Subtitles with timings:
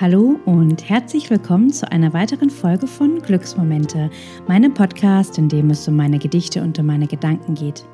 [0.00, 4.08] Hallo und herzlich willkommen zu einer weiteren Folge von Glücksmomente,
[4.48, 7.84] meinem Podcast, in dem es um meine Gedichte und um meine Gedanken geht.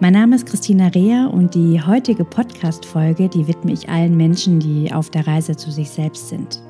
[0.00, 4.92] Mein Name ist Christina Rea und die heutige Podcast-Folge, die widme ich allen Menschen, die
[4.92, 6.60] auf der Reise zu sich selbst sind,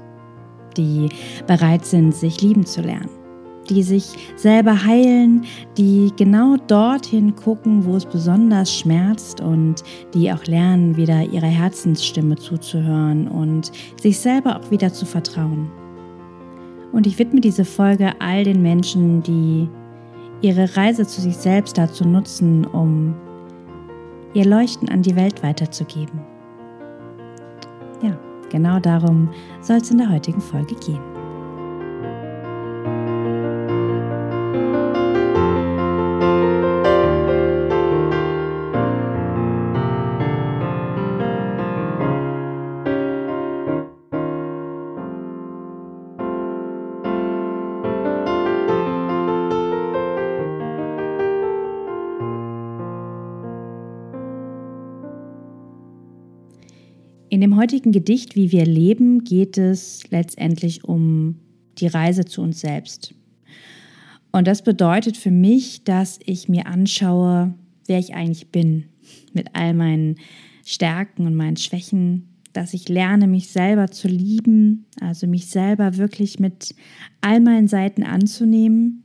[0.76, 1.08] die
[1.46, 3.23] bereit sind, sich lieben zu lernen
[3.68, 4.04] die sich
[4.36, 5.44] selber heilen,
[5.76, 9.82] die genau dorthin gucken, wo es besonders schmerzt und
[10.12, 15.70] die auch lernen, wieder ihrer Herzensstimme zuzuhören und sich selber auch wieder zu vertrauen.
[16.92, 19.68] Und ich widme diese Folge all den Menschen, die
[20.42, 23.14] ihre Reise zu sich selbst dazu nutzen, um
[24.34, 26.20] ihr Leuchten an die Welt weiterzugeben.
[28.02, 28.18] Ja,
[28.50, 31.13] genau darum soll es in der heutigen Folge gehen.
[57.56, 61.36] Heutigen Gedicht Wie wir leben geht es letztendlich um
[61.78, 63.14] die Reise zu uns selbst.
[64.32, 67.54] Und das bedeutet für mich, dass ich mir anschaue,
[67.86, 68.84] wer ich eigentlich bin,
[69.32, 70.16] mit all meinen
[70.64, 76.38] Stärken und meinen Schwächen, dass ich lerne, mich selber zu lieben, also mich selber wirklich
[76.38, 76.74] mit
[77.20, 79.04] all meinen Seiten anzunehmen,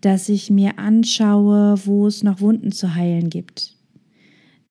[0.00, 3.75] dass ich mir anschaue, wo es noch Wunden zu heilen gibt,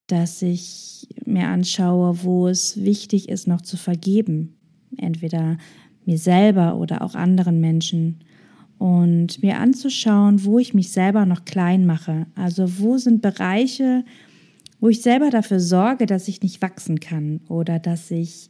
[0.08, 4.56] dass ich mir anschaue, wo es wichtig ist, noch zu vergeben.
[4.98, 5.58] Entweder
[6.06, 8.20] mir selber oder auch anderen Menschen.
[8.78, 12.28] Und mir anzuschauen, wo ich mich selber noch klein mache.
[12.36, 14.04] Also wo sind Bereiche,
[14.80, 18.50] wo ich selber dafür sorge, dass ich nicht wachsen kann oder dass ich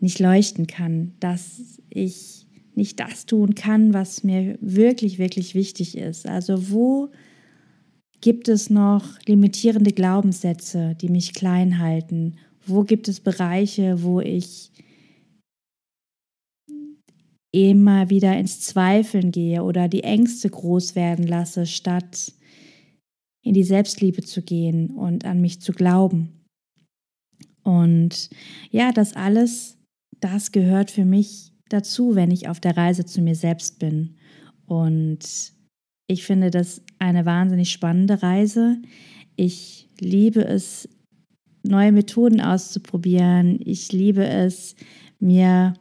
[0.00, 6.26] nicht leuchten kann, dass ich nicht das tun kann, was mir wirklich, wirklich wichtig ist.
[6.26, 7.10] Also wo
[8.24, 12.36] Gibt es noch limitierende Glaubenssätze, die mich klein halten?
[12.64, 14.72] Wo gibt es Bereiche, wo ich
[17.52, 22.32] immer wieder ins Zweifeln gehe oder die Ängste groß werden lasse, statt
[23.42, 26.46] in die Selbstliebe zu gehen und an mich zu glauben?
[27.62, 28.30] Und
[28.70, 29.76] ja, das alles,
[30.20, 34.16] das gehört für mich dazu, wenn ich auf der Reise zu mir selbst bin.
[34.64, 35.53] Und
[36.06, 38.76] ich finde das eine wahnsinnig spannende Reise.
[39.36, 40.88] Ich liebe es,
[41.62, 43.58] neue Methoden auszuprobieren.
[43.64, 44.74] Ich liebe es,
[45.18, 45.74] mir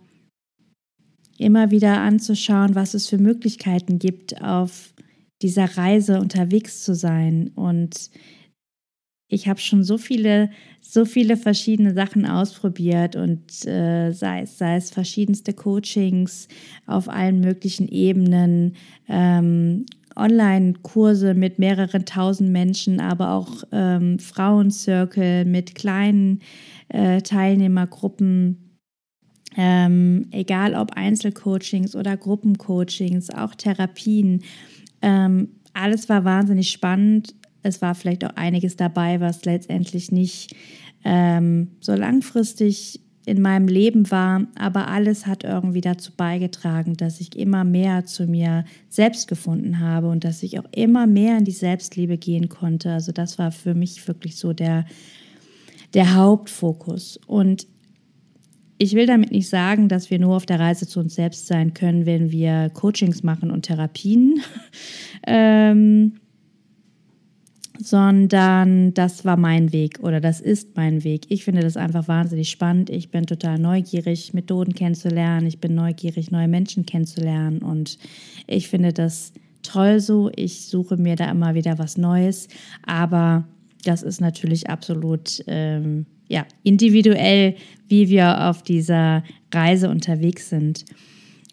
[1.38, 4.94] immer wieder anzuschauen, was es für Möglichkeiten gibt, auf
[5.42, 7.50] dieser Reise unterwegs zu sein.
[7.56, 8.10] Und
[9.28, 14.76] ich habe schon so viele, so viele verschiedene Sachen ausprobiert und äh, sei, es, sei
[14.78, 16.48] es verschiedenste Coachings
[16.86, 18.76] auf allen möglichen Ebenen,
[19.10, 19.86] ähm,
[20.16, 26.42] Online-Kurse mit mehreren tausend Menschen, aber auch ähm, Frauencircle mit kleinen
[26.90, 28.80] äh, Teilnehmergruppen.
[29.56, 34.44] Ähm, egal ob Einzelcoachings oder Gruppencoachings, auch Therapien.
[35.02, 37.36] Ähm, alles war wahnsinnig spannend.
[37.62, 40.56] Es war vielleicht auch einiges dabei, was letztendlich nicht
[41.04, 47.38] ähm, so langfristig in meinem Leben war, aber alles hat irgendwie dazu beigetragen, dass ich
[47.38, 51.52] immer mehr zu mir selbst gefunden habe und dass ich auch immer mehr in die
[51.52, 52.92] Selbstliebe gehen konnte.
[52.92, 54.86] Also das war für mich wirklich so der,
[55.94, 57.18] der Hauptfokus.
[57.26, 57.66] Und
[58.78, 61.74] ich will damit nicht sagen, dass wir nur auf der Reise zu uns selbst sein
[61.74, 64.42] können, wenn wir Coachings machen und Therapien.
[65.28, 66.16] ähm,
[67.84, 71.26] sondern das war mein Weg oder das ist mein Weg.
[71.30, 72.90] Ich finde das einfach wahnsinnig spannend.
[72.90, 75.48] Ich bin total neugierig, Methoden kennenzulernen.
[75.48, 77.98] Ich bin neugierig, neue Menschen kennenzulernen und
[78.48, 79.34] ich finde das
[79.64, 80.32] toll so.
[80.36, 82.48] Ich suche mir da immer wieder was Neues,
[82.86, 83.46] aber
[83.84, 87.56] das ist natürlich absolut ähm, ja, individuell,
[87.90, 90.86] wie wir auf dieser Reise unterwegs sind.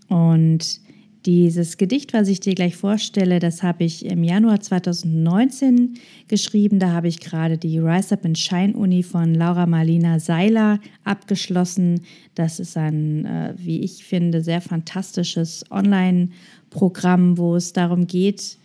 [0.08, 0.80] Und
[1.26, 5.94] dieses Gedicht, was ich dir gleich vorstelle, das habe ich im Januar 2019
[6.28, 6.78] geschrieben.
[6.78, 12.02] Da habe ich gerade die Rise Up and Shine Uni von Laura Marlina Seiler abgeschlossen.
[12.34, 18.56] Das ist ein, äh, wie ich finde, sehr fantastisches Online-Programm, wo es darum geht,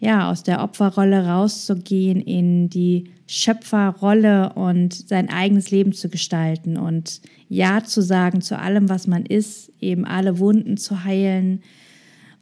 [0.00, 7.20] ja, aus der Opferrolle rauszugehen in die Schöpferrolle und sein eigenes Leben zu gestalten und
[7.48, 11.62] Ja zu sagen zu allem, was man ist, eben alle Wunden zu heilen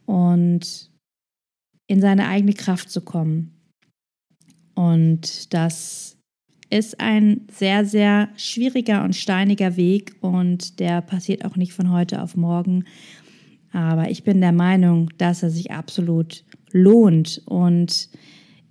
[0.05, 0.91] und
[1.87, 3.51] in seine eigene Kraft zu kommen.
[4.75, 6.17] Und das
[6.69, 12.21] ist ein sehr, sehr schwieriger und steiniger Weg und der passiert auch nicht von heute
[12.21, 12.85] auf morgen.
[13.71, 18.09] Aber ich bin der Meinung, dass er sich absolut lohnt und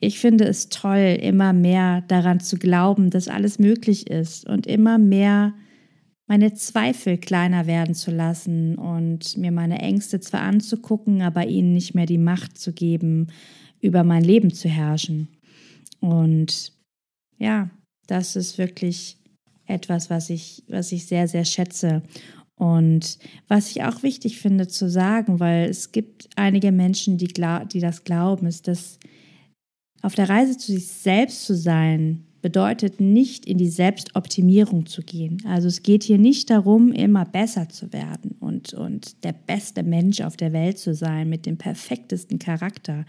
[0.04, 4.98] ich finde es toll, immer mehr daran zu glauben, dass alles möglich ist und immer
[4.98, 5.54] mehr
[6.26, 11.94] meine Zweifel kleiner werden zu lassen und mir meine Ängste zwar anzugucken, aber ihnen nicht
[11.94, 13.28] mehr die Macht zu geben,
[13.80, 15.28] über mein Leben zu herrschen.
[16.00, 16.72] Und
[17.38, 17.70] ja,
[18.06, 19.18] das ist wirklich
[19.66, 22.02] etwas, was ich, was ich sehr, sehr schätze.
[22.56, 23.18] Und
[23.48, 28.04] was ich auch wichtig finde zu sagen, weil es gibt einige Menschen, die, die das
[28.04, 28.98] glauben, ist, dass
[30.04, 35.42] auf der Reise zu sich selbst zu sein, bedeutet nicht in die Selbstoptimierung zu gehen.
[35.46, 40.20] Also es geht hier nicht darum, immer besser zu werden und, und der beste Mensch
[40.20, 43.06] auf der Welt zu sein mit dem perfektesten Charakter.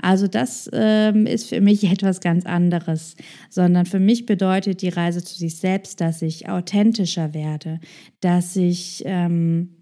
[0.00, 3.16] Also das ähm, ist für mich etwas ganz anderes,
[3.50, 7.80] sondern für mich bedeutet die Reise zu sich selbst, dass ich authentischer werde,
[8.20, 9.75] dass ich ähm,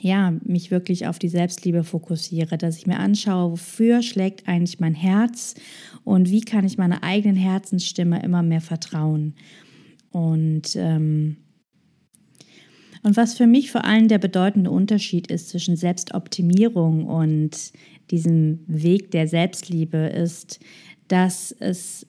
[0.00, 4.94] ja, mich wirklich auf die Selbstliebe fokussiere, dass ich mir anschaue, wofür schlägt eigentlich mein
[4.94, 5.54] Herz
[6.04, 9.34] und wie kann ich meiner eigenen Herzensstimme immer mehr vertrauen.
[10.10, 11.36] Und, ähm,
[13.02, 17.72] und was für mich vor allem der bedeutende Unterschied ist zwischen Selbstoptimierung und
[18.10, 20.60] diesem Weg der Selbstliebe ist,
[21.08, 22.06] dass es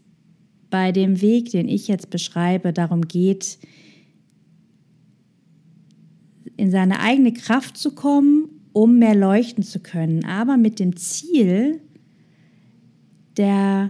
[0.70, 3.60] bei dem Weg, den ich jetzt beschreibe, darum geht,
[6.62, 11.82] in seine eigene Kraft zu kommen, um mehr leuchten zu können, aber mit dem Ziel,
[13.36, 13.90] der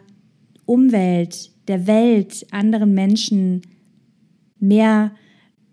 [0.65, 3.61] Umwelt, der Welt, anderen Menschen
[4.57, 5.11] mehr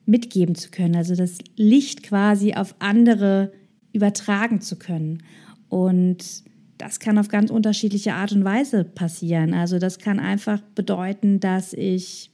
[0.06, 3.52] mitgeben zu können, also das Licht quasi auf andere
[3.92, 5.22] übertragen zu können.
[5.68, 6.42] Und
[6.78, 9.54] das kann auf ganz unterschiedliche Art und Weise passieren.
[9.54, 12.32] Also das kann einfach bedeuten, dass ich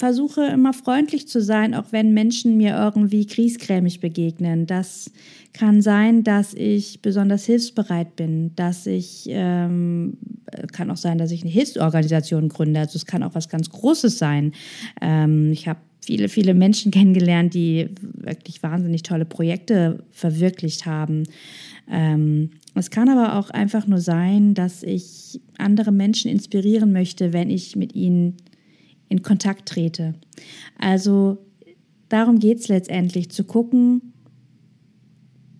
[0.00, 4.66] versuche immer freundlich zu sein, auch wenn Menschen mir irgendwie griesgrämig begegnen.
[4.66, 5.12] Das
[5.52, 10.16] kann sein, dass ich besonders hilfsbereit bin, dass ich, ähm,
[10.72, 12.80] kann auch sein, dass ich eine Hilfsorganisation gründe.
[12.80, 14.52] Also es kann auch was ganz Großes sein.
[15.02, 21.24] Ähm, ich habe viele, viele Menschen kennengelernt, die wirklich wahnsinnig tolle Projekte verwirklicht haben.
[21.90, 27.50] Ähm, es kann aber auch einfach nur sein, dass ich andere Menschen inspirieren möchte, wenn
[27.50, 28.38] ich mit ihnen
[29.10, 30.14] in Kontakt trete.
[30.78, 31.36] Also
[32.08, 34.14] darum geht es letztendlich, zu gucken,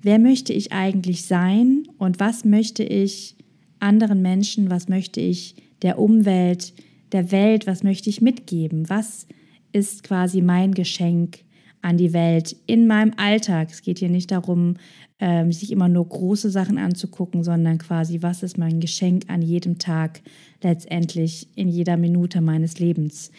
[0.00, 3.36] wer möchte ich eigentlich sein und was möchte ich
[3.80, 6.72] anderen Menschen, was möchte ich der Umwelt,
[7.12, 9.26] der Welt, was möchte ich mitgeben, was
[9.72, 11.40] ist quasi mein Geschenk
[11.82, 13.70] an die Welt in meinem Alltag.
[13.70, 14.76] Es geht hier nicht darum,
[15.18, 19.78] ähm, sich immer nur große Sachen anzugucken, sondern quasi, was ist mein Geschenk an jedem
[19.78, 20.20] Tag,
[20.62, 23.30] letztendlich in jeder Minute meines Lebens.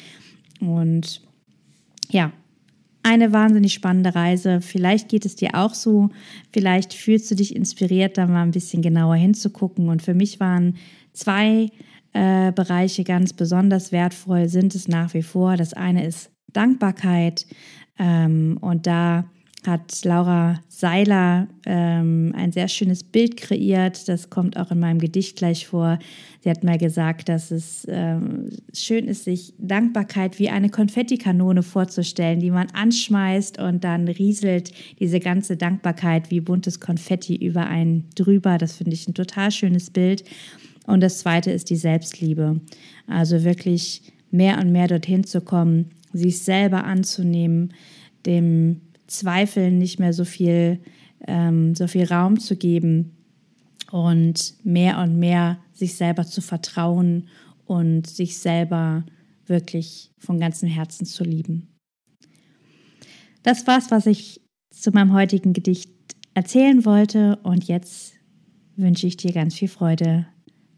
[0.59, 1.21] Und
[2.09, 2.33] ja,
[3.03, 4.61] eine wahnsinnig spannende Reise.
[4.61, 6.09] Vielleicht geht es dir auch so.
[6.51, 9.89] Vielleicht fühlst du dich inspiriert, da mal ein bisschen genauer hinzugucken.
[9.89, 10.75] Und für mich waren
[11.13, 11.69] zwei
[12.13, 15.57] äh, Bereiche ganz besonders wertvoll, sind es nach wie vor.
[15.57, 17.45] Das eine ist Dankbarkeit.
[18.01, 19.25] Ähm, und da
[19.65, 24.07] hat Laura Seiler ähm, ein sehr schönes Bild kreiert.
[24.09, 25.99] Das kommt auch in meinem Gedicht gleich vor.
[26.43, 32.39] Sie hat mal gesagt, dass es ähm, schön ist, sich Dankbarkeit wie eine Konfettikanone vorzustellen,
[32.39, 38.57] die man anschmeißt und dann rieselt diese ganze Dankbarkeit wie buntes Konfetti über einen drüber.
[38.57, 40.23] Das finde ich ein total schönes Bild.
[40.87, 42.59] Und das zweite ist die Selbstliebe.
[43.05, 47.73] Also wirklich mehr und mehr dorthin zu kommen, sich selber anzunehmen,
[48.25, 50.79] dem Zweifeln nicht mehr so viel,
[51.27, 53.17] ähm, so viel Raum zu geben
[53.91, 57.27] und mehr und mehr sich selber zu vertrauen
[57.65, 59.05] und sich selber
[59.45, 61.67] wirklich von ganzem Herzen zu lieben.
[63.43, 65.91] Das war's, was ich zu meinem heutigen Gedicht
[66.33, 68.13] erzählen wollte und jetzt
[68.75, 70.27] wünsche ich dir ganz viel Freude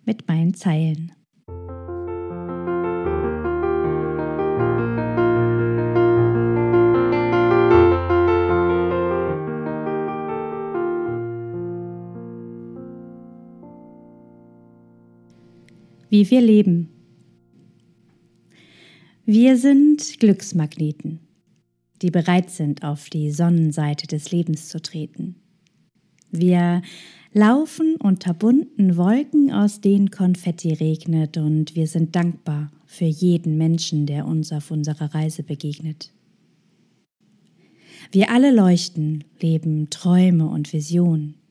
[0.05, 1.11] mit meinen Zeilen.
[16.13, 16.89] Wie wir leben.
[19.25, 21.21] Wir sind Glücksmagneten,
[22.03, 25.37] die bereit sind, auf die Sonnenseite des Lebens zu treten.
[26.29, 26.83] Wir
[27.31, 34.05] laufen unter bunten Wolken, aus denen Konfetti regnet, und wir sind dankbar für jeden Menschen,
[34.05, 36.11] der uns auf unserer Reise begegnet.
[38.11, 41.42] Wir alle leuchten, leben Träume und Visionen.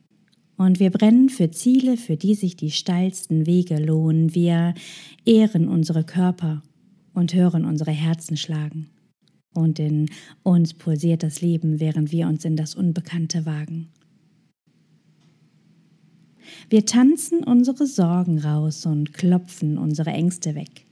[0.62, 4.33] Und wir brennen für Ziele, für die sich die steilsten Wege lohnen.
[4.33, 4.75] Wir
[5.25, 6.62] ehren unsere Körper
[7.14, 8.88] und hören unsere Herzen schlagen.
[9.54, 10.09] Und in
[10.45, 13.88] uns pulsiert das Leben, während wir uns in das Unbekannte wagen.
[16.71, 20.87] Wir tanzen unsere Sorgen raus und klopfen unsere Ängste weg.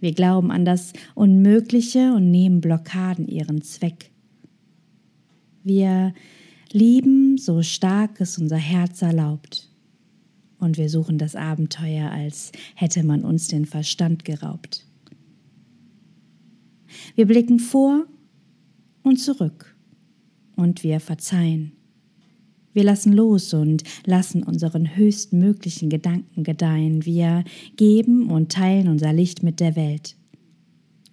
[0.00, 4.10] Wir glauben an das Unmögliche und nehmen Blockaden ihren Zweck.
[5.62, 6.14] Wir
[6.74, 9.68] lieben, so stark es unser Herz erlaubt.
[10.58, 14.86] Und wir suchen das Abenteuer, als hätte man uns den Verstand geraubt.
[17.14, 18.06] Wir blicken vor
[19.02, 19.76] und zurück
[20.56, 21.72] und wir verzeihen.
[22.72, 27.04] Wir lassen los und lassen unseren höchstmöglichen Gedanken gedeihen.
[27.04, 27.44] Wir
[27.76, 30.16] geben und teilen unser Licht mit der Welt.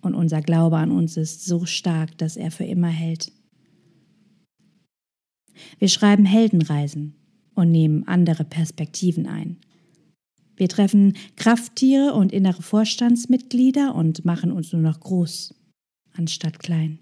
[0.01, 3.32] Und unser Glaube an uns ist so stark, dass er für immer hält.
[5.78, 7.16] Wir schreiben Heldenreisen
[7.56, 9.58] und nehmen andere Perspektiven ein.
[10.56, 15.56] Wir treffen Krafttiere und innere Vorstandsmitglieder und machen uns nur noch groß
[16.18, 17.00] anstatt klein.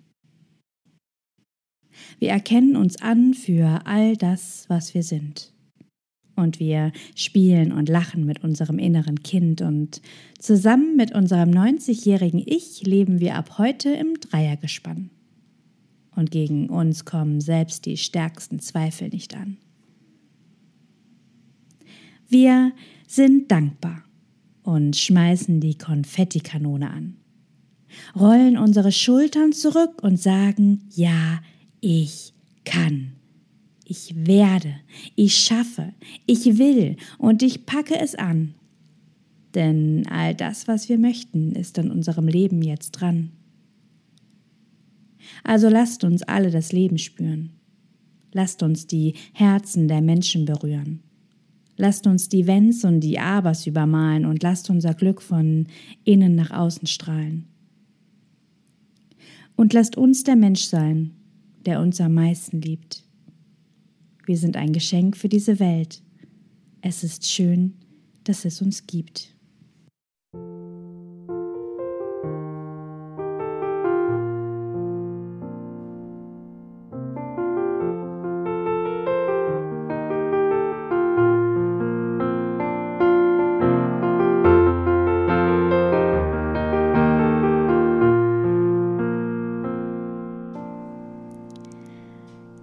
[2.20, 5.54] Wir erkennen uns an für all das, was wir sind.
[6.36, 10.04] Und wir spielen und lachen mit unserem inneren Kind und
[10.38, 15.10] zusammen mit unserem 90-jährigen Ich leben wir ab heute im Dreiergespann.
[16.18, 19.58] Und gegen uns kommen selbst die stärksten Zweifel nicht an.
[22.28, 22.74] Wir
[23.08, 24.04] sind dankbar
[24.64, 27.18] und schmeißen die Konfettikanone an
[28.16, 31.40] rollen unsere Schultern zurück und sagen, ja,
[31.80, 32.34] ich
[32.66, 33.14] kann.
[33.86, 34.76] Ich werde,
[35.16, 35.94] ich schaffe,
[36.26, 38.54] ich will und ich packe es an.
[39.56, 43.32] Denn all das, was wir möchten, ist in unserem Leben jetzt dran.
[45.44, 47.52] Also lasst uns alle das Leben spüren.
[48.32, 51.02] Lasst uns die Herzen der Menschen berühren.
[51.78, 55.68] Lasst uns die Wenns und die Abers übermalen und lasst unser Glück von
[56.04, 57.48] innen nach außen strahlen.
[59.56, 61.14] Und lasst uns der Mensch sein,
[61.66, 63.04] der uns am meisten liebt.
[64.26, 66.02] Wir sind ein Geschenk für diese Welt.
[66.82, 67.74] Es ist schön,
[68.24, 69.37] dass es uns gibt.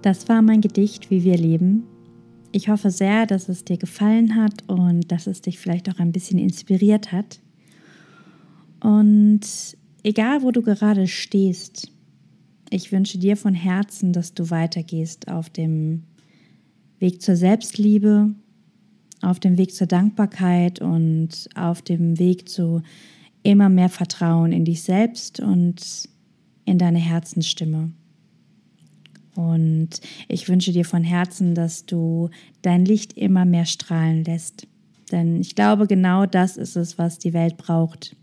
[0.04, 1.84] Das war mein Gedicht, wie wir leben.
[2.52, 6.12] Ich hoffe sehr, dass es dir gefallen hat und dass es dich vielleicht auch ein
[6.12, 7.40] bisschen inspiriert hat.
[8.80, 9.40] Und
[10.02, 11.90] egal, wo du gerade stehst,
[12.68, 16.02] ich wünsche dir von Herzen, dass du weitergehst auf dem
[16.99, 18.34] Weg zur Selbstliebe,
[19.23, 22.82] auf dem Weg zur Dankbarkeit und auf dem Weg zu
[23.42, 26.11] immer mehr Vertrauen in dich selbst und
[26.66, 27.92] in deine Herzensstimme.
[29.35, 32.31] Und ich wünsche dir von Herzen, dass du
[32.62, 34.67] dein Licht immer mehr strahlen lässt.
[35.11, 38.17] Denn ich glaube, genau das ist es, was die Welt braucht.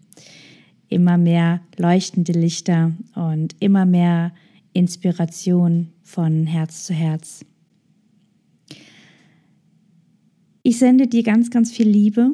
[0.87, 4.33] Immer mehr leuchtende Lichter und immer mehr
[4.73, 7.45] Inspiration von Herz zu Herz.
[10.63, 12.31] Ich sende dir ganz, ganz viel Liebe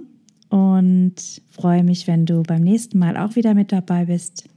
[0.49, 1.15] und
[1.49, 4.49] freue mich, wenn du beim nächsten Mal auch wieder mit dabei bist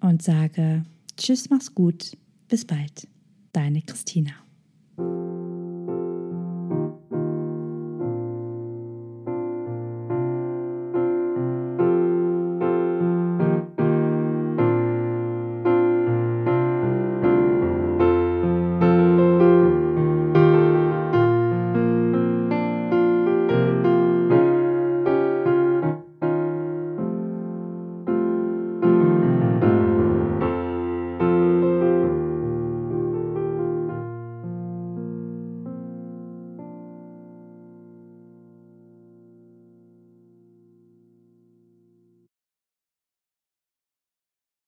[0.00, 0.84] und sage
[1.16, 2.16] Tschüss, mach's gut,
[2.48, 3.06] bis bald.
[3.54, 4.43] Deine Christina.